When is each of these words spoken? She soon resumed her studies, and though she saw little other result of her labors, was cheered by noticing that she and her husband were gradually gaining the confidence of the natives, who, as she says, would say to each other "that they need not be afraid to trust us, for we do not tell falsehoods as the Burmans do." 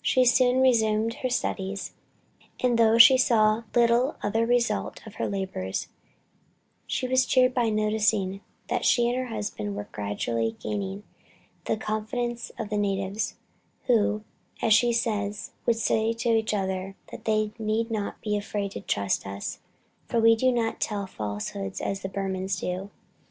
She 0.00 0.24
soon 0.24 0.62
resumed 0.62 1.12
her 1.22 1.28
studies, 1.28 1.92
and 2.58 2.78
though 2.78 2.96
she 2.96 3.18
saw 3.18 3.64
little 3.74 4.16
other 4.22 4.46
result 4.46 5.06
of 5.06 5.16
her 5.16 5.28
labors, 5.28 5.88
was 7.02 7.26
cheered 7.26 7.52
by 7.52 7.68
noticing 7.68 8.40
that 8.68 8.86
she 8.86 9.10
and 9.10 9.18
her 9.18 9.26
husband 9.26 9.76
were 9.76 9.86
gradually 9.92 10.56
gaining 10.58 11.02
the 11.66 11.76
confidence 11.76 12.50
of 12.58 12.70
the 12.70 12.78
natives, 12.78 13.36
who, 13.88 14.24
as 14.62 14.72
she 14.72 14.90
says, 14.90 15.50
would 15.66 15.76
say 15.76 16.14
to 16.14 16.30
each 16.30 16.54
other 16.54 16.96
"that 17.12 17.26
they 17.26 17.52
need 17.58 17.90
not 17.90 18.22
be 18.22 18.38
afraid 18.38 18.70
to 18.70 18.80
trust 18.80 19.26
us, 19.26 19.58
for 20.06 20.18
we 20.18 20.34
do 20.34 20.50
not 20.50 20.80
tell 20.80 21.06
falsehoods 21.06 21.82
as 21.82 22.00
the 22.00 22.08
Burmans 22.08 22.58
do." 22.60 22.88